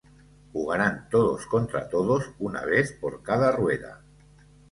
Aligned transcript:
Jugaran 0.53 1.07
todos 1.11 1.45
contra 1.45 1.87
todos 1.87 2.31
una 2.39 2.65
vez 2.65 2.91
por 2.91 3.21
cada 3.21 3.51
rueda. 3.51 4.01